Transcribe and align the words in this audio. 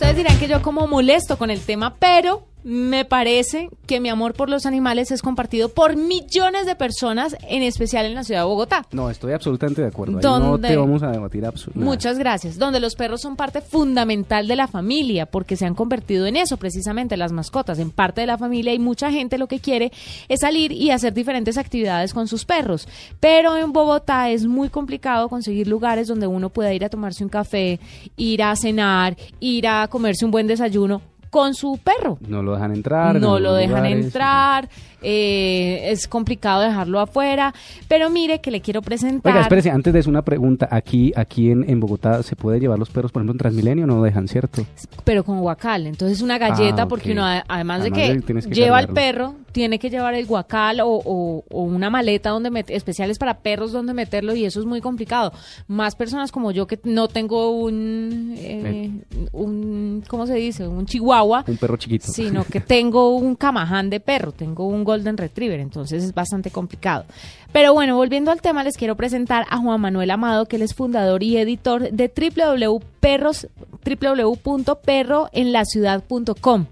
say 0.00 0.09
Ustedes 0.10 0.24
dirán 0.24 0.40
que 0.40 0.48
yo 0.48 0.60
como 0.60 0.88
molesto 0.88 1.38
con 1.38 1.50
el 1.50 1.60
tema, 1.60 1.94
pero 1.94 2.50
me 2.62 3.04
parece 3.04 3.70
que 3.86 4.00
mi 4.00 4.08
amor 4.08 4.34
por 4.34 4.50
los 4.50 4.66
animales 4.66 5.10
es 5.10 5.22
compartido 5.22 5.70
por 5.70 5.96
millones 5.96 6.66
de 6.66 6.74
personas, 6.74 7.36
en 7.48 7.62
especial 7.62 8.06
en 8.06 8.14
la 8.14 8.24
ciudad 8.24 8.42
de 8.42 8.46
Bogotá. 8.46 8.86
No, 8.92 9.10
estoy 9.10 9.32
absolutamente 9.32 9.82
de 9.82 9.88
acuerdo. 9.88 10.18
Ahí 10.18 10.22
no 10.22 10.58
te 10.58 10.76
vamos 10.76 11.02
a 11.02 11.10
debatir 11.10 11.44
absolutamente. 11.46 11.90
Muchas 11.90 12.18
gracias. 12.18 12.58
Donde 12.58 12.80
los 12.80 12.94
perros 12.94 13.22
son 13.22 13.36
parte 13.36 13.60
fundamental 13.60 14.46
de 14.46 14.56
la 14.56 14.68
familia, 14.68 15.26
porque 15.26 15.56
se 15.56 15.64
han 15.64 15.74
convertido 15.74 16.26
en 16.26 16.36
eso, 16.36 16.56
precisamente 16.56 17.16
las 17.16 17.32
mascotas, 17.32 17.78
en 17.78 17.90
parte 17.90 18.20
de 18.20 18.26
la 18.26 18.38
familia 18.38 18.74
y 18.74 18.78
mucha 18.78 19.10
gente 19.10 19.38
lo 19.38 19.46
que 19.46 19.60
quiere 19.60 19.90
es 20.28 20.40
salir 20.40 20.72
y 20.72 20.90
hacer 20.90 21.14
diferentes 21.14 21.56
actividades 21.56 22.12
con 22.12 22.28
sus 22.28 22.44
perros. 22.44 22.86
Pero 23.20 23.56
en 23.56 23.72
Bogotá 23.72 24.30
es 24.30 24.46
muy 24.46 24.68
complicado 24.68 25.28
conseguir 25.28 25.66
lugares 25.66 26.08
donde 26.08 26.26
uno 26.26 26.50
pueda 26.50 26.72
ir 26.74 26.84
a 26.84 26.88
tomarse 26.88 27.24
un 27.24 27.30
café, 27.30 27.80
ir 28.16 28.42
a 28.42 28.54
cenar, 28.54 29.16
ir 29.40 29.66
a 29.66 29.88
comerse 30.00 30.24
un 30.24 30.30
buen 30.30 30.46
desayuno 30.46 31.02
con 31.28 31.54
su 31.54 31.78
perro. 31.84 32.18
No 32.26 32.42
lo 32.42 32.54
dejan 32.54 32.72
entrar. 32.72 33.20
No 33.20 33.38
lo 33.38 33.52
dejan 33.52 33.84
entrar. 33.84 34.68
Eh, 35.02 35.90
es 35.90 36.08
complicado 36.08 36.62
dejarlo 36.62 37.00
afuera. 37.00 37.54
Pero 37.86 38.10
mire 38.10 38.40
que 38.40 38.50
le 38.50 38.60
quiero 38.60 38.82
presentar. 38.82 39.32
Oiga, 39.32 39.42
espérese, 39.42 39.70
antes 39.70 39.92
de 39.92 40.00
eso 40.00 40.10
una 40.10 40.22
pregunta. 40.22 40.68
Aquí, 40.70 41.12
aquí 41.16 41.50
en, 41.50 41.68
en 41.68 41.80
Bogotá, 41.80 42.22
¿se 42.22 42.34
puede 42.34 42.60
llevar 42.60 42.78
los 42.78 42.90
perros, 42.90 43.12
por 43.12 43.20
ejemplo, 43.20 43.32
en 43.32 43.38
Transmilenio? 43.38 43.86
No 43.86 43.96
lo 43.96 44.02
dejan, 44.02 44.26
¿cierto? 44.26 44.66
Pero 45.04 45.22
con 45.22 45.40
guacal. 45.40 45.86
Entonces, 45.86 46.20
una 46.20 46.38
galleta, 46.38 46.82
ah, 46.82 46.88
porque 46.88 47.12
uno, 47.12 47.24
además, 47.24 47.84
de 47.84 47.92
que, 47.92 48.22
lleva 48.50 48.80
el 48.80 48.88
perro, 48.88 49.36
tiene 49.52 49.78
que 49.78 49.90
llevar 49.90 50.14
el 50.14 50.26
guacal 50.26 50.80
o, 50.82 51.44
una 51.50 51.90
maleta 51.90 52.30
donde 52.30 52.64
especiales 52.68 53.18
para 53.18 53.38
perros 53.38 53.72
donde 53.72 53.94
meterlo 53.94 54.34
y 54.34 54.44
eso 54.44 54.60
es 54.60 54.66
muy 54.66 54.80
complicado. 54.80 55.32
Más 55.66 55.94
personas 55.94 56.32
como 56.32 56.50
yo 56.52 56.66
que 56.66 56.78
no 56.84 57.08
tengo 57.08 57.50
un, 57.50 58.34
eh, 58.36 58.90
un 59.32 59.69
¿cómo 60.08 60.26
se 60.26 60.34
dice? 60.34 60.66
Un 60.66 60.86
chihuahua. 60.86 61.44
Un 61.46 61.56
perro 61.56 61.76
chiquito. 61.76 62.10
Sino 62.10 62.44
que 62.44 62.60
tengo 62.60 63.16
un 63.16 63.34
camaján 63.34 63.90
de 63.90 64.00
perro, 64.00 64.32
tengo 64.32 64.66
un 64.66 64.84
Golden 64.84 65.16
Retriever, 65.16 65.60
entonces 65.60 66.04
es 66.04 66.14
bastante 66.14 66.50
complicado. 66.50 67.04
Pero 67.52 67.74
bueno, 67.74 67.96
volviendo 67.96 68.30
al 68.30 68.40
tema, 68.40 68.64
les 68.64 68.76
quiero 68.76 68.96
presentar 68.96 69.46
a 69.50 69.58
Juan 69.58 69.80
Manuel 69.80 70.10
Amado, 70.10 70.46
que 70.46 70.56
él 70.56 70.62
es 70.62 70.74
fundador 70.74 71.22
y 71.22 71.36
editor 71.36 71.90
de 71.90 72.10
www.perros, 72.14 73.48
www.perroenlaciudad.com. 73.84 76.66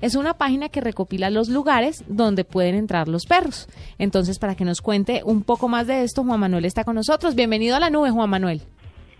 Es 0.00 0.16
una 0.16 0.34
página 0.34 0.68
que 0.68 0.82
recopila 0.82 1.30
los 1.30 1.48
lugares 1.48 2.04
donde 2.08 2.44
pueden 2.44 2.74
entrar 2.74 3.08
los 3.08 3.24
perros. 3.24 3.68
Entonces, 3.98 4.38
para 4.38 4.54
que 4.54 4.64
nos 4.64 4.82
cuente 4.82 5.22
un 5.24 5.42
poco 5.42 5.68
más 5.68 5.86
de 5.86 6.02
esto, 6.02 6.24
Juan 6.24 6.40
Manuel 6.40 6.66
está 6.66 6.84
con 6.84 6.96
nosotros. 6.96 7.34
Bienvenido 7.34 7.76
a 7.76 7.80
la 7.80 7.90
nube, 7.90 8.10
Juan 8.10 8.28
Manuel. 8.28 8.62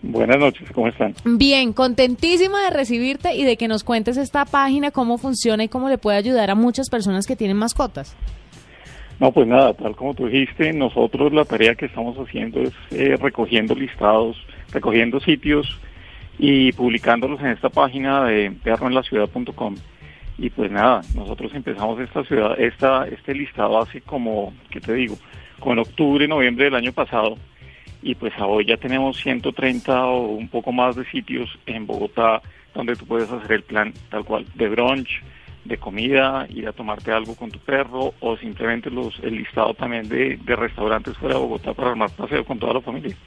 Buenas 0.07 0.37
noches, 0.37 0.69
¿cómo 0.71 0.87
están? 0.87 1.15
Bien, 1.25 1.73
contentísima 1.73 2.63
de 2.65 2.69
recibirte 2.69 3.33
y 3.33 3.43
de 3.43 3.57
que 3.57 3.67
nos 3.67 3.83
cuentes 3.83 4.17
esta 4.17 4.45
página, 4.45 4.91
cómo 4.91 5.17
funciona 5.17 5.63
y 5.63 5.67
cómo 5.67 5.89
le 5.89 5.97
puede 5.97 6.17
ayudar 6.17 6.51
a 6.51 6.55
muchas 6.55 6.91
personas 6.91 7.25
que 7.25 7.35
tienen 7.35 7.57
mascotas. 7.57 8.15
No, 9.19 9.31
pues 9.31 9.47
nada, 9.47 9.73
tal 9.73 9.95
como 9.95 10.13
tú 10.13 10.27
dijiste, 10.27 10.73
nosotros 10.73 11.33
la 11.33 11.43
tarea 11.43 11.73
que 11.73 11.87
estamos 11.87 12.15
haciendo 12.17 12.61
es 12.61 12.73
eh, 12.91 13.17
recogiendo 13.19 13.73
listados, 13.73 14.37
recogiendo 14.71 15.19
sitios 15.21 15.79
y 16.37 16.71
publicándolos 16.73 17.39
en 17.39 17.47
esta 17.47 17.69
página 17.69 18.25
de 18.25 18.51
perroenlaciudad.com. 18.63 19.75
Y 20.37 20.51
pues 20.51 20.69
nada, 20.69 21.01
nosotros 21.15 21.51
empezamos 21.55 21.99
esta 21.99 22.23
ciudad, 22.25 22.59
esta, 22.59 23.07
este 23.07 23.33
listado 23.33 23.79
hace 23.79 24.01
como, 24.01 24.53
¿qué 24.69 24.79
te 24.81 24.93
digo? 24.93 25.15
Como 25.59 25.73
en 25.73 25.79
octubre, 25.79 26.27
noviembre 26.27 26.65
del 26.65 26.75
año 26.75 26.91
pasado. 26.91 27.37
Y 28.05 28.13
pues 28.13 28.33
hoy 28.39 28.65
ya 28.65 28.77
tenemos 28.77 29.17
130 29.17 30.05
o 30.05 30.27
un 30.27 30.47
poco 30.47 30.71
más 30.71 30.95
de 30.95 31.09
sitios 31.09 31.49
en 31.65 31.87
Bogotá 31.87 32.39
donde 32.75 32.95
tú 32.95 33.07
puedes 33.07 33.31
hacer 33.31 33.51
el 33.51 33.63
plan 33.63 33.91
tal 34.11 34.23
cual, 34.23 34.45
de 34.53 34.69
brunch, 34.69 35.23
de 35.63 35.77
comida, 35.79 36.45
ir 36.49 36.67
a 36.67 36.71
tomarte 36.71 37.11
algo 37.11 37.35
con 37.35 37.49
tu 37.49 37.57
perro 37.57 38.13
o 38.19 38.37
simplemente 38.37 38.91
los 38.91 39.17
el 39.23 39.37
listado 39.37 39.73
también 39.73 40.07
de, 40.07 40.37
de 40.37 40.55
restaurantes 40.55 41.17
fuera 41.17 41.33
de 41.33 41.41
Bogotá 41.41 41.73
para 41.73 41.89
armar 41.89 42.11
paseo 42.11 42.45
con 42.45 42.59
toda 42.59 42.75
la 42.75 42.81
familia. 42.81 43.17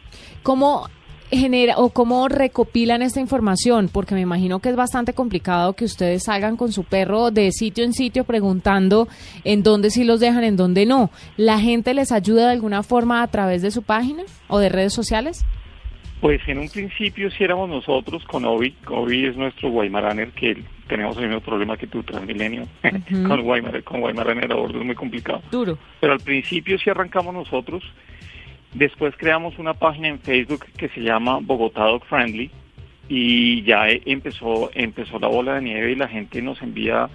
¿Cómo 0.44 0.88
genera 1.30 1.76
o 1.78 1.90
cómo 1.90 2.28
recopilan 2.28 3.02
esta 3.02 3.20
información? 3.20 3.88
Porque 3.92 4.14
me 4.14 4.20
imagino 4.20 4.60
que 4.60 4.70
es 4.70 4.76
bastante 4.76 5.12
complicado 5.12 5.74
que 5.74 5.84
ustedes 5.84 6.24
salgan 6.24 6.56
con 6.56 6.72
su 6.72 6.84
perro 6.84 7.30
de 7.30 7.52
sitio 7.52 7.84
en 7.84 7.92
sitio 7.92 8.24
preguntando 8.24 9.08
en 9.44 9.62
dónde 9.62 9.90
sí 9.90 10.04
los 10.04 10.20
dejan, 10.20 10.44
en 10.44 10.56
dónde 10.56 10.86
no. 10.86 11.10
¿La 11.36 11.58
gente 11.58 11.94
les 11.94 12.12
ayuda 12.12 12.46
de 12.46 12.52
alguna 12.52 12.82
forma 12.82 13.22
a 13.22 13.28
través 13.28 13.62
de 13.62 13.70
su 13.70 13.82
página 13.82 14.22
o 14.48 14.58
de 14.58 14.68
redes 14.68 14.94
sociales? 14.94 15.44
Pues 16.20 16.40
en 16.48 16.58
un 16.58 16.68
principio 16.68 17.30
si 17.30 17.44
éramos 17.44 17.68
nosotros 17.68 18.24
con 18.24 18.44
Obi. 18.44 18.74
Obi 18.88 19.26
es 19.26 19.36
nuestro 19.36 19.70
Guaymaraner 19.70 20.32
que 20.32 20.64
tenemos 20.88 21.16
el 21.18 21.26
mismo 21.26 21.40
problema 21.40 21.76
que 21.76 21.86
tú, 21.86 22.02
Transmilenio. 22.02 22.66
con 23.26 23.42
Guaymaraner, 23.42 23.84
con 23.84 24.00
Guaymaraner 24.00 24.50
a 24.52 24.56
bordo 24.56 24.80
es 24.80 24.84
muy 24.84 24.96
complicado. 24.96 25.42
Duro. 25.50 25.78
Pero 26.00 26.12
al 26.12 26.20
principio 26.20 26.78
si 26.78 26.90
arrancamos 26.90 27.32
nosotros 27.34 27.84
Después 28.74 29.14
creamos 29.16 29.58
una 29.58 29.74
página 29.74 30.08
en 30.08 30.18
Facebook 30.20 30.66
que 30.76 30.88
se 30.90 31.00
llama 31.00 31.38
Bogotá 31.40 31.84
Dog 31.84 32.04
Friendly 32.04 32.50
y 33.08 33.62
ya 33.62 33.88
empezó 33.88 34.70
empezó 34.74 35.18
la 35.18 35.28
bola 35.28 35.54
de 35.54 35.62
nieve 35.62 35.92
y 35.92 35.94
la 35.94 36.08
gente 36.08 36.42
nos 36.42 36.60
envía 36.60 37.08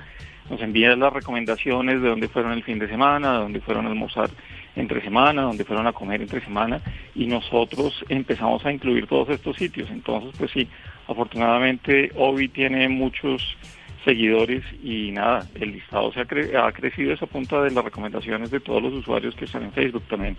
nos 0.50 0.62
envía 0.62 0.96
las 0.96 1.14
recomendaciones 1.14 2.02
de 2.02 2.10
dónde 2.10 2.28
fueron 2.28 2.54
el 2.54 2.64
fin 2.64 2.80
de 2.80 2.88
semana, 2.88 3.34
de 3.34 3.40
dónde 3.40 3.62
fueron 3.62 3.86
a 3.86 3.90
almorzar 3.90 4.30
entre 4.76 5.02
semana, 5.02 5.44
dónde 5.44 5.64
fueron 5.64 5.88
a 5.88 5.94
comer 5.94 6.22
entre 6.22 6.42
semana 6.42 6.82
y 7.16 7.28
nosotros 7.28 8.04
empezamos 8.10 8.66
a 8.66 8.72
incluir 8.72 9.08
todos 9.08 9.30
estos 9.30 9.56
sitios. 9.56 9.90
Entonces, 9.92 10.34
pues 10.38 10.52
sí, 10.52 10.68
afortunadamente 11.08 12.12
Obi 12.16 12.48
tiene 12.50 12.90
muchos 12.90 13.56
seguidores 14.04 14.64
y 14.84 15.12
nada, 15.12 15.48
el 15.56 15.74
listado 15.74 16.12
se 16.12 16.20
ha, 16.20 16.68
ha 16.68 16.72
crecido 16.72 17.14
esa 17.14 17.26
punta 17.26 17.62
de 17.62 17.72
las 17.72 17.84
recomendaciones 17.84 18.52
de 18.52 18.60
todos 18.60 18.82
los 18.82 18.94
usuarios 18.94 19.36
que 19.36 19.46
están 19.46 19.64
en 19.64 19.72
Facebook 19.72 20.04
también. 20.10 20.38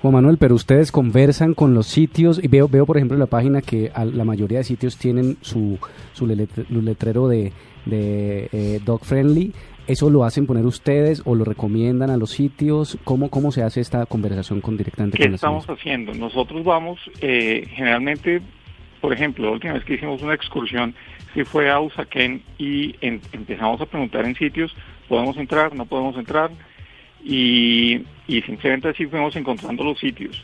Juan 0.00 0.14
Manuel, 0.14 0.38
pero 0.38 0.54
ustedes 0.54 0.90
conversan 0.90 1.54
con 1.54 1.74
los 1.74 1.86
sitios 1.86 2.42
y 2.42 2.48
veo, 2.48 2.68
veo 2.68 2.86
por 2.86 2.96
ejemplo 2.96 3.14
en 3.14 3.20
la 3.20 3.26
página 3.26 3.62
que 3.62 3.90
la 3.94 4.24
mayoría 4.24 4.58
de 4.58 4.64
sitios 4.64 4.98
tienen 4.98 5.36
su, 5.40 5.78
su 6.12 6.26
letrero 6.26 7.28
de, 7.28 7.52
de 7.86 8.48
eh, 8.52 8.80
dog 8.84 9.04
friendly. 9.04 9.52
¿Eso 9.86 10.10
lo 10.10 10.24
hacen 10.24 10.46
poner 10.46 10.64
ustedes 10.64 11.22
o 11.24 11.34
lo 11.34 11.44
recomiendan 11.44 12.10
a 12.10 12.16
los 12.16 12.30
sitios? 12.30 12.98
¿Cómo, 13.02 13.30
cómo 13.30 13.50
se 13.50 13.62
hace 13.62 13.80
esta 13.80 14.06
conversación 14.06 14.60
con 14.60 14.76
directamente 14.76 15.18
¿Qué 15.18 15.26
estamos 15.26 15.66
haciendo? 15.66 16.14
Nosotros 16.14 16.64
vamos, 16.64 17.00
eh, 17.20 17.66
generalmente, 17.74 18.42
por 19.02 19.12
ejemplo, 19.12 19.44
la 19.44 19.52
última 19.52 19.74
vez 19.74 19.84
que 19.84 19.94
hicimos 19.94 20.22
una 20.22 20.32
excursión, 20.32 20.94
si 21.34 21.44
fue 21.44 21.70
a 21.70 21.78
Usaquén 21.80 22.42
y 22.56 22.96
empezamos 23.02 23.82
a 23.82 23.86
preguntar 23.86 24.24
en 24.24 24.34
sitios, 24.34 24.74
¿podemos 25.08 25.36
entrar? 25.36 25.74
¿No 25.74 25.84
podemos 25.84 26.16
entrar? 26.16 26.50
y, 27.24 28.04
simplemente 28.46 28.88
así 28.88 29.06
fuimos 29.06 29.34
encontrando 29.36 29.84
los 29.84 29.98
sitios. 29.98 30.42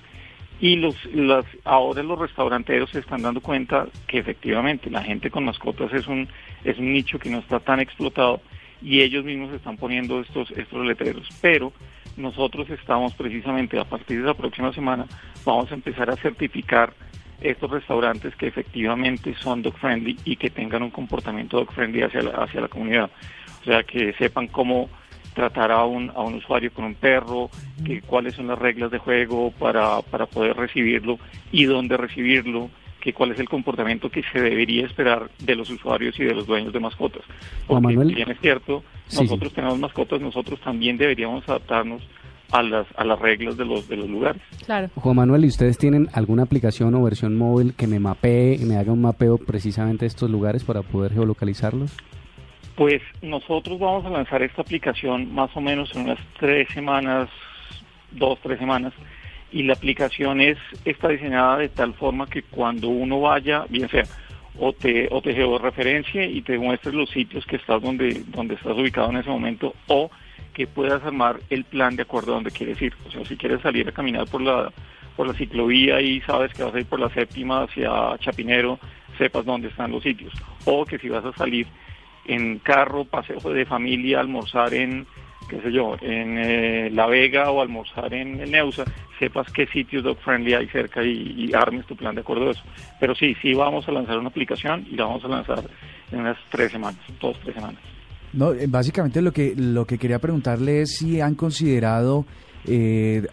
Y 0.61 0.77
los, 0.77 0.97
las, 1.15 1.45
ahora 1.65 2.03
los 2.03 2.19
restauranteros 2.19 2.91
se 2.91 2.99
están 2.99 3.23
dando 3.23 3.41
cuenta 3.41 3.87
que 4.09 4.19
efectivamente 4.19 4.91
la 4.91 5.03
gente 5.03 5.31
con 5.31 5.45
mascotas 5.45 5.93
es 5.93 6.07
un, 6.09 6.29
es 6.65 6.79
un 6.79 6.93
nicho 6.93 7.19
que 7.19 7.31
no 7.31 7.39
está 7.39 7.61
tan 7.61 7.79
explotado 7.79 8.41
y 8.83 9.01
ellos 9.01 9.25
mismos 9.25 9.53
están 9.53 9.77
poniendo 9.77 10.21
estos, 10.21 10.51
estos 10.53 10.85
letreros. 10.85 11.29
Pero 11.41 11.73
nosotros 12.17 12.69
estamos 12.71 13.15
precisamente 13.15 13.79
a 13.79 13.85
partir 13.85 14.21
de 14.21 14.27
la 14.27 14.35
próxima 14.35 14.73
semana, 14.73 15.07
vamos 15.45 15.71
a 15.71 15.75
empezar 15.75 16.11
a 16.11 16.17
certificar 16.17 16.93
estos 17.41 17.71
restaurantes 17.71 18.35
que 18.37 18.49
efectivamente 18.49 19.35
son 19.41 19.63
dog 19.63 19.77
friendly 19.79 20.19
y 20.25 20.37
que 20.37 20.51
tengan 20.51 20.83
un 20.83 20.91
comportamiento 20.91 21.59
dog 21.59 21.73
friendly 21.73 22.03
hacia 22.03 22.23
la, 22.23 22.31
hacia 22.31 22.61
la 22.61 22.69
comunidad. 22.69 23.11
O 23.63 23.65
sea, 23.65 23.83
que 23.83 24.13
sepan 24.15 24.49
cómo 24.49 24.89
tratar 25.35 25.71
a 25.71 25.85
un, 25.85 26.11
a 26.11 26.21
un 26.23 26.35
usuario 26.35 26.73
con 26.73 26.85
un 26.85 26.95
perro, 26.95 27.49
que, 27.85 28.01
cuáles 28.03 28.35
son 28.35 28.49
las 28.49 28.59
reglas 28.59 28.91
de 28.91 28.99
juego 28.99 29.53
para, 29.53 30.03
para 30.03 30.27
poder 30.27 30.57
recibirlo 30.57 31.19
y 31.53 31.65
dónde 31.65 31.97
recibirlo, 31.97 32.71
que 33.01 33.13
cuál 33.13 33.31
es 33.31 33.39
el 33.39 33.49
comportamiento 33.49 34.11
que 34.11 34.25
se 34.33 34.41
debería 34.41 34.85
esperar 34.85 35.31
de 35.39 35.55
los 35.55 35.71
usuarios 35.71 36.19
y 36.19 36.25
de 36.25 36.35
los 36.35 36.47
dueños 36.47 36.73
de 36.73 36.81
mascotas. 36.81 37.23
Porque 37.69 37.87
Manuel, 37.87 38.15
bien 38.15 38.31
es 38.31 38.41
cierto, 38.41 38.83
nosotros 39.15 39.53
tenemos 39.53 39.79
mascotas, 39.79 40.21
nosotros 40.21 40.61
también 40.61 40.97
deberíamos 40.97 41.49
adaptarnos 41.49 42.03
a 42.53 42.63
las, 42.63 42.87
a 42.97 43.05
las 43.05 43.19
reglas 43.19 43.57
de 43.57 43.65
los, 43.65 43.89
de 43.89 43.97
los 43.97 44.09
lugares. 44.09 44.41
Claro. 44.65 44.89
Juan 44.95 45.17
Manuel, 45.17 45.45
¿y 45.45 45.49
ustedes 45.49 45.79
tienen 45.79 46.09
alguna 46.13 46.45
aplicación 46.45 46.95
o 46.95 47.03
versión 47.03 47.37
móvil 47.37 47.75
que 47.75 47.87
me 47.87 48.01
mapee 48.01 48.55
y 48.55 48.65
me 48.65 48.77
haga 48.77 48.93
un 48.93 49.03
mapeo 49.03 49.39
precisamente 49.39 50.05
de 50.05 50.09
estos 50.09 50.31
lugares 50.31 50.65
para 50.65 50.83
poder 50.83 51.13
geolocalizarlos? 51.13 51.95
Pues 52.77 53.03
nosotros 53.23 53.79
vamos 53.79 54.07
a 54.07 54.11
lanzar 54.11 54.43
esta 54.43 54.63
aplicación 54.63 55.35
más 55.35 55.51
o 55.57 55.61
menos 55.61 55.95
en 55.95 56.03
unas 56.03 56.19
tres 56.39 56.69
semanas, 56.73 57.29
dos, 58.13 58.39
tres 58.43 58.59
semanas, 58.59 58.93
y 59.51 59.63
la 59.65 59.73
aplicación 59.73 60.41
es 60.41 60.59
está 60.85 61.09
diseñada 61.09 61.59
de 61.59 61.69
tal 61.69 61.95
forma 61.95 62.27
que 62.27 62.43
cuando 62.43 62.89
uno 62.89 63.21
vaya, 63.21 63.65
bien 63.69 63.89
sea, 63.89 64.05
o 64.61 64.73
te, 64.73 65.09
o 65.11 65.21
te 65.23 65.33
referencia 65.59 66.25
y 66.25 66.43
te 66.43 66.59
muestres 66.59 66.95
los 66.95 67.11
sitios 67.11 67.45
que 67.47 67.57
estás 67.57 67.81
donde, 67.83 68.23
donde 68.29 68.55
estás 68.55 68.77
ubicado 68.77 69.11
en 69.11 69.19
ese 69.19 69.31
momento, 69.31 69.75
o 69.87 70.11
que 70.59 70.67
puedas 70.67 71.01
armar 71.05 71.39
el 71.51 71.63
plan 71.63 71.95
de 71.95 72.03
acuerdo 72.03 72.33
a 72.33 72.35
donde 72.35 72.51
quieres 72.51 72.83
ir. 72.83 72.93
O 73.07 73.11
sea, 73.13 73.25
si 73.25 73.37
quieres 73.37 73.61
salir 73.63 73.89
a 73.89 73.93
caminar 73.93 74.27
por 74.27 74.43
la, 74.43 74.73
por 75.17 75.29
la 75.29 75.35
ciclovía 75.35 76.01
y 76.01 76.21
sabes 76.23 76.53
que 76.53 76.65
vas 76.65 76.75
a 76.75 76.81
ir 76.81 76.87
por 76.87 76.99
la 76.99 77.09
séptima 77.11 77.63
hacia 77.63 78.19
Chapinero, 78.19 78.81
sepas 79.17 79.45
dónde 79.45 79.69
están 79.69 79.93
los 79.93 80.03
sitios. 80.03 80.33
O 80.65 80.85
que 80.85 80.99
si 80.99 81.09
vas 81.09 81.25
a 81.25 81.33
salir 81.35 81.69
en 82.25 82.59
carro, 82.59 83.05
paseo 83.05 83.39
de 83.39 83.67
familia, 83.67 84.19
almorzar 84.19 84.75
en, 84.75 85.07
qué 85.49 85.61
sé 85.61 85.71
yo, 85.71 85.97
en 86.01 86.39
eh, 86.39 86.91
La 86.93 87.07
Vega 87.07 87.53
o 87.53 87.63
almorzar 87.63 88.13
en, 88.13 88.51
Neusa, 88.51 88.83
sepas 89.21 89.53
qué 89.53 89.69
sitios 89.69 90.03
dog 90.03 90.19
friendly 90.19 90.55
hay 90.55 90.67
cerca 90.67 91.05
y, 91.05 91.53
armes 91.55 91.87
tu 91.87 91.95
plan 91.95 92.17
de 92.17 92.23
acuerdo 92.23 92.49
a 92.49 92.51
eso. 92.51 92.65
Pero 92.99 93.15
sí, 93.15 93.37
sí 93.41 93.55
vamos 93.55 93.87
a 93.87 93.93
lanzar 93.93 94.19
una 94.19 94.31
aplicación 94.31 94.85
y 94.91 94.97
la 94.97 95.05
vamos 95.05 95.25
a 95.25 95.29
lanzar 95.29 95.63
en 96.11 96.19
unas 96.19 96.37
tres 96.51 96.73
semanas, 96.73 97.01
dos, 97.21 97.39
tres 97.45 97.55
semanas. 97.55 97.81
No, 98.33 98.53
eh, 98.53 98.67
básicamente 98.67 99.23
lo 99.23 99.33
que, 99.33 99.55
lo 99.57 99.87
que 99.87 99.99
quería 99.99 100.19
preguntarle 100.19 100.83
es 100.83 100.97
si 100.97 101.21
han 101.21 101.35
considerado 101.35 102.27
eh, 102.67 103.27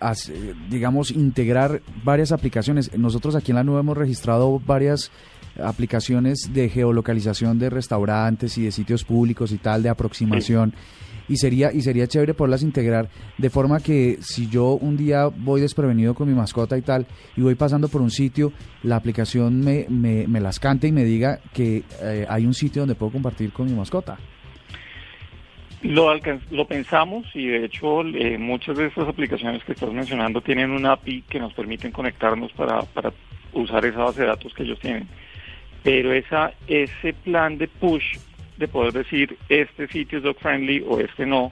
digamos, 0.69 1.11
integrar 1.11 1.81
varias 2.03 2.31
aplicaciones. 2.31 2.95
Nosotros 2.97 3.35
aquí 3.35 3.51
en 3.51 3.57
la 3.57 3.63
nube 3.63 3.79
hemos 3.79 3.97
registrado 3.97 4.59
varias 4.59 5.11
aplicaciones 5.61 6.49
de 6.53 6.69
geolocalización 6.69 7.59
de 7.59 7.69
restaurantes 7.69 8.57
y 8.57 8.63
de 8.63 8.71
sitios 8.71 9.03
públicos 9.03 9.51
y 9.51 9.57
tal, 9.57 9.83
de 9.83 9.89
aproximación. 9.89 10.73
Y 11.27 11.37
sería, 11.37 11.73
y 11.73 11.81
sería 11.81 12.07
chévere 12.07 12.35
poderlas 12.35 12.61
integrar 12.61 13.09
de 13.39 13.49
forma 13.49 13.79
que 13.79 14.19
si 14.21 14.47
yo 14.47 14.73
un 14.73 14.95
día 14.95 15.25
voy 15.25 15.59
desprevenido 15.59 16.13
con 16.13 16.27
mi 16.27 16.35
mascota 16.35 16.77
y 16.77 16.83
tal, 16.83 17.07
y 17.35 17.41
voy 17.41 17.55
pasando 17.55 17.87
por 17.87 18.01
un 18.01 18.11
sitio, 18.11 18.53
la 18.83 18.97
aplicación 18.97 19.59
me, 19.59 19.87
me, 19.89 20.27
me 20.27 20.39
las 20.39 20.59
cante 20.59 20.87
y 20.87 20.91
me 20.91 21.03
diga 21.03 21.39
que 21.51 21.83
eh, 21.99 22.27
hay 22.29 22.45
un 22.45 22.53
sitio 22.53 22.83
donde 22.83 22.93
puedo 22.93 23.13
compartir 23.13 23.51
con 23.51 23.65
mi 23.65 23.73
mascota. 23.73 24.19
Lo, 25.81 26.13
lo 26.51 26.67
pensamos 26.67 27.27
y 27.35 27.47
de 27.47 27.65
hecho 27.65 28.03
muchas 28.39 28.77
de 28.77 28.87
estas 28.87 29.07
aplicaciones 29.07 29.63
que 29.63 29.73
estás 29.73 29.91
mencionando 29.91 30.41
tienen 30.41 30.71
un 30.71 30.85
API 30.85 31.23
que 31.29 31.39
nos 31.39 31.53
permiten 31.53 31.91
conectarnos 31.91 32.51
para, 32.53 32.81
para 32.81 33.13
usar 33.53 33.85
esa 33.85 33.99
base 33.99 34.21
de 34.21 34.27
datos 34.27 34.53
que 34.53 34.63
ellos 34.63 34.79
tienen. 34.79 35.07
Pero 35.83 36.11
esa, 36.13 36.53
ese 36.67 37.13
plan 37.13 37.57
de 37.57 37.67
push, 37.67 38.17
de 38.57 38.67
poder 38.67 38.93
decir 38.93 39.37
este 39.49 39.87
sitio 39.87 40.17
es 40.17 40.23
dog 40.23 40.37
friendly 40.39 40.83
o 40.87 40.99
este 40.99 41.25
no, 41.25 41.51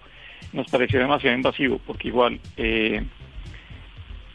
nos 0.54 0.68
pareció 0.68 1.00
demasiado 1.00 1.36
invasivo 1.36 1.80
porque 1.86 2.08
igual 2.08 2.40
eh, 2.58 3.04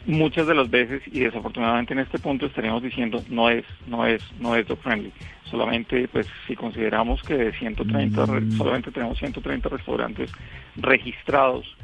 muchas 0.05 0.47
de 0.47 0.55
las 0.55 0.69
veces 0.69 1.01
y 1.07 1.19
desafortunadamente 1.19 1.93
en 1.93 1.99
este 1.99 2.19
punto 2.19 2.45
estaríamos 2.45 2.81
diciendo 2.81 3.23
no 3.29 3.49
es 3.49 3.65
no 3.87 4.05
es 4.05 4.21
no 4.39 4.55
es 4.55 4.67
dog 4.67 4.79
friendly. 4.79 5.11
Solamente 5.45 6.07
pues 6.07 6.27
si 6.47 6.55
consideramos 6.55 7.21
que 7.23 7.35
de 7.35 7.51
130 7.53 8.25
mm. 8.25 8.51
solamente 8.53 8.91
tenemos 8.91 9.17
130 9.17 9.69
restaurantes 9.69 10.31
registrados 10.75 11.75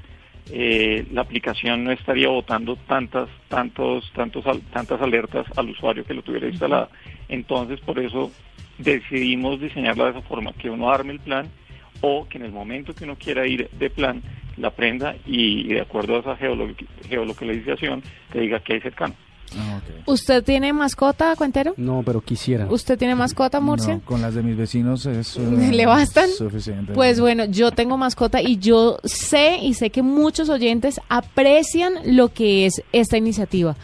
eh, 0.52 1.08
la 1.12 1.22
aplicación 1.22 1.84
no 1.84 1.92
estaría 1.92 2.30
botando 2.30 2.76
tantas 2.76 3.30
tantos 3.48 4.12
tantos 4.14 4.46
tantas 4.72 5.02
alertas 5.02 5.46
al 5.58 5.70
usuario 5.70 6.06
que 6.06 6.14
lo 6.14 6.22
tuviera 6.22 6.48
instalada. 6.48 6.90
Entonces 7.28 7.80
por 7.82 8.00
eso 8.00 8.32
decidimos 8.78 9.60
diseñarla 9.60 10.06
de 10.06 10.12
esa 10.12 10.22
forma 10.22 10.54
que 10.54 10.70
uno 10.70 10.92
arme 10.92 11.14
el 11.14 11.20
plan 11.20 11.48
o 12.02 12.28
que 12.28 12.38
en 12.38 12.46
el 12.46 12.52
momento 12.52 12.94
que 12.94 13.06
uno 13.06 13.16
quiera 13.16 13.48
ir 13.48 13.70
de 13.72 13.90
plan 13.90 14.22
la 14.58 14.72
prenda 14.72 15.16
y 15.26 15.68
de 15.74 15.82
acuerdo 15.82 16.16
a 16.18 16.20
esa 16.20 16.38
geolocalización 17.10 18.04
te 18.32 18.40
diga 18.42 18.60
que 18.60 18.74
hay 18.74 18.82
cercano. 18.82 19.14
Ah, 19.58 19.80
¿Usted 20.08 20.44
tiene 20.44 20.74
mascota, 20.74 21.36
Cuentero? 21.36 21.76
No, 21.78 22.02
pero 22.04 22.20
quisiera. 22.20 22.66
¿Usted 22.68 22.98
tiene 22.98 23.14
mascota, 23.16 23.60
Murcia? 23.60 24.00
con 24.04 24.22
las 24.22 24.34
de 24.34 24.42
mis 24.42 24.58
vecinos 24.58 25.06
es 25.06 25.38
¿Le 25.72 25.86
bastan? 25.86 26.30
suficiente. 26.30 26.94
Pues 26.94 27.20
bueno, 27.22 27.46
yo 27.46 27.72
tengo 27.72 27.96
mascota 27.96 28.42
y 28.42 28.58
yo 28.58 28.98
sé 29.04 29.60
y 29.62 29.76
sé 29.76 29.92
que 29.92 30.02
muchos 30.02 30.50
oyentes 30.50 31.00
aprecian 31.10 31.94
lo 32.18 32.30
que 32.34 32.66
es 32.66 32.82
esta 32.92 33.18
iniciativa 33.18 33.76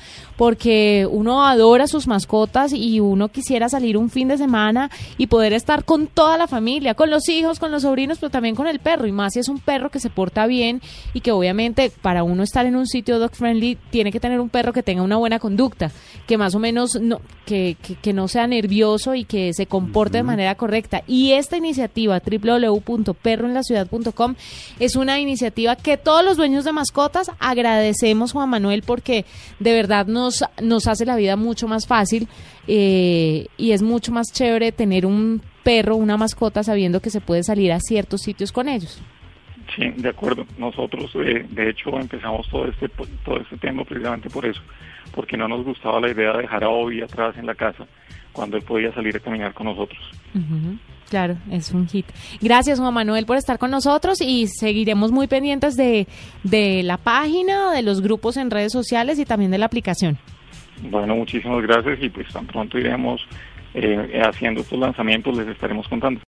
porque 0.42 1.08
uno 1.08 1.46
adora 1.46 1.86
sus 1.86 2.08
mascotas 2.08 2.74
y 2.74 3.00
uno 3.00 3.28
quisiera 3.28 3.70
salir 3.70 3.96
un 3.96 4.10
fin 4.10 4.28
de 4.28 4.40
semana 4.40 4.90
y 5.20 5.28
poder 5.28 5.54
estar 5.54 5.86
con 5.86 6.08
toda 6.08 6.36
la 6.36 6.48
familia, 6.48 6.96
con 6.96 7.12
los 7.12 7.30
hijos, 7.30 7.60
con 7.60 7.70
los 7.70 7.84
sobrinos, 7.84 8.18
pero 8.18 8.32
también 8.32 8.56
con 8.56 8.66
el 8.66 8.80
perro. 8.80 9.06
Y 9.06 9.12
más 9.12 9.34
si 9.34 9.40
es 9.40 9.50
un 9.50 9.60
perro 9.60 9.92
que 9.92 10.00
se 10.00 10.10
porta 10.10 10.48
bien 10.48 10.82
y 11.14 11.22
que 11.22 11.32
obviamente 11.32 11.92
para 12.02 12.24
uno 12.24 12.42
estar 12.42 12.66
en 12.66 12.76
un 12.76 12.88
sitio 12.88 13.20
dog 13.20 13.36
friendly 13.36 13.78
tiene 13.92 14.12
que 14.12 14.20
tener 14.20 14.40
un 14.40 14.50
perro 14.50 14.74
que 14.74 14.82
tenga 14.82 15.04
una 15.04 15.18
buena 15.18 15.38
conducta, 15.38 15.92
que 16.26 16.40
más 16.40 16.56
o 16.56 16.60
menos 16.60 17.00
no, 17.00 17.22
que, 17.46 17.78
que, 18.02 18.12
no 18.12 18.28
sea 18.28 18.48
nervioso 18.48 19.14
y 19.14 19.26
que 19.26 19.54
se 19.54 19.68
comporte 19.68 20.18
de 20.18 20.24
manera 20.24 20.56
correcta. 20.56 21.04
Y 21.06 21.34
esta 21.34 21.58
iniciativa, 21.58 22.20
www.perroenlaciudad.com, 22.20 24.34
es 24.80 24.96
una 24.96 25.20
iniciativa 25.20 25.76
que 25.76 25.98
todos 25.98 26.26
los 26.26 26.36
dueños 26.36 26.66
de 26.66 26.72
mascotas 26.72 27.30
agradecemos, 27.38 28.32
Juan 28.32 28.50
Manuel, 28.50 28.82
porque 28.82 29.26
de 29.60 29.74
verdad 29.74 30.08
nos 30.08 30.31
nos, 30.62 30.88
hace 30.88 31.06
la 31.06 31.16
vida 31.16 31.36
mucho 31.36 31.68
más 31.68 31.88
fácil 31.88 32.28
eh, 32.68 33.48
y 33.58 33.72
es 33.72 33.82
mucho 33.82 34.12
más 34.12 34.28
chévere 34.32 34.72
tener 34.72 35.06
un 35.06 35.42
perro, 35.64 35.96
una 35.96 36.18
mascota, 36.18 36.64
sabiendo 36.64 37.02
que 37.02 37.10
se 37.10 37.22
puede 37.22 37.44
salir 37.44 37.72
a 37.72 37.80
ciertos 37.80 38.22
sitios 38.22 38.52
con 38.52 38.68
ellos. 38.68 39.00
Sí, 39.76 39.90
de 39.96 40.10
acuerdo. 40.10 40.46
Nosotros, 40.58 41.12
eh, 41.16 41.46
de 41.50 41.70
hecho, 41.70 41.98
empezamos 41.98 42.48
todo 42.50 42.68
este 42.68 42.90
todo 42.90 43.38
este 43.38 43.58
tema 43.58 43.84
precisamente 43.84 44.30
por 44.30 44.46
eso, 44.46 44.62
porque 45.16 45.38
no 45.38 45.48
nos 45.48 45.64
gustaba 45.64 46.02
la 46.02 46.12
idea 46.12 46.34
de 46.34 46.42
dejar 46.42 46.64
a 46.64 46.70
Obi 46.70 47.02
atrás 47.02 47.38
en 47.38 47.46
la 47.46 47.56
casa 47.56 47.86
cuando 48.34 48.58
él 48.58 48.64
podía 48.64 48.94
salir 48.94 49.16
a 49.16 49.20
caminar 49.20 49.54
con 49.54 49.68
nosotros. 49.68 50.00
Claro, 51.10 51.38
es 51.50 51.72
un 51.72 51.88
hit. 51.88 52.06
Gracias, 52.42 52.80
Juan 52.80 52.94
Manuel, 52.94 53.26
por 53.26 53.38
estar 53.38 53.58
con 53.58 53.72
nosotros 53.72 54.22
y 54.22 54.48
seguiremos 54.48 55.12
muy 55.12 55.28
pendientes 55.28 55.76
de, 55.76 56.08
de 56.44 56.84
la 56.84 56.98
página, 56.98 57.72
de 57.72 57.82
los 57.82 58.02
grupos 58.02 58.38
en 58.38 58.50
redes 58.50 58.72
sociales 58.72 59.20
y 59.20 59.26
también 59.26 59.52
de 59.52 59.58
la 59.58 59.66
aplicación. 59.66 60.18
Bueno, 60.90 61.16
muchísimas 61.16 61.62
gracias 61.62 62.00
y 62.02 62.10
pues 62.10 62.28
tan 62.34 62.48
pronto 62.48 62.78
iremos 62.78 63.22
eh, 63.74 64.22
haciendo 64.26 64.62
estos 64.62 64.78
lanzamientos, 64.78 65.38
les 65.38 65.48
estaremos 65.48 65.88
contando. 65.88 66.20